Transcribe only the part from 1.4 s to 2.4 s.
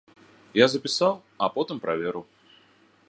а потым праверыў.